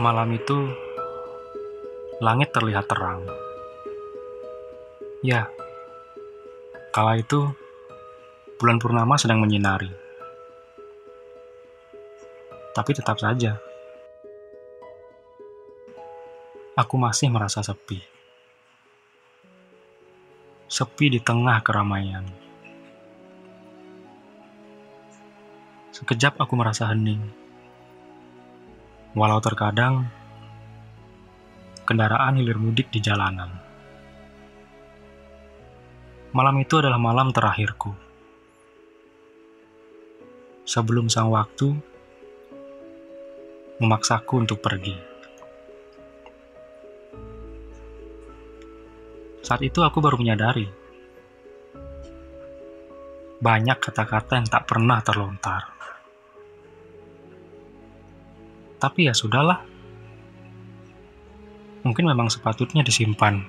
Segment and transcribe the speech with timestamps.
[0.00, 0.56] Malam itu,
[2.24, 3.20] langit terlihat terang.
[5.20, 5.44] Ya,
[6.88, 7.52] kala itu
[8.56, 9.92] bulan purnama sedang menyinari.
[12.72, 13.60] Tapi tetap saja,
[16.80, 18.00] aku masih merasa sepi.
[20.64, 22.24] Sepi di tengah keramaian.
[25.92, 27.49] Sekejap aku merasa hening.
[29.10, 30.06] Walau terkadang
[31.82, 33.50] kendaraan hilir mudik di jalanan.
[36.30, 37.90] Malam itu adalah malam terakhirku.
[40.62, 41.74] Sebelum sang waktu
[43.82, 44.94] memaksaku untuk pergi.
[49.42, 50.70] Saat itu aku baru menyadari
[53.42, 55.79] banyak kata-kata yang tak pernah terlontar.
[58.80, 59.60] Tapi ya sudahlah.
[61.84, 63.44] Mungkin memang sepatutnya disimpan.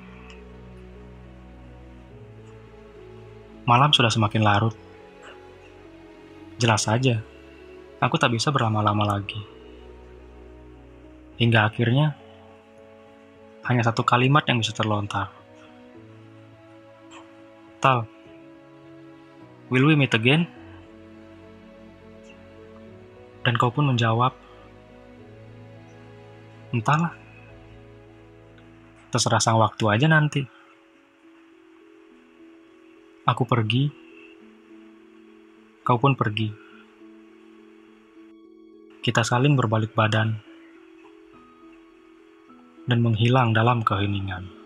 [3.64, 4.76] Malam sudah semakin larut.
[6.60, 7.24] Jelas saja,
[8.04, 9.40] aku tak bisa berlama-lama lagi.
[11.40, 12.14] Hingga akhirnya,
[13.66, 15.32] hanya satu kalimat yang bisa terlontar.
[17.82, 18.06] Tal,
[19.74, 20.46] will we meet again?
[23.42, 24.38] Dan kau pun menjawab,
[26.72, 27.14] entahlah.
[29.12, 30.48] Terserah sang waktu aja nanti.
[33.28, 33.92] Aku pergi,
[35.84, 36.50] kau pun pergi.
[39.02, 40.40] Kita saling berbalik badan
[42.88, 44.61] dan menghilang dalam keheningan.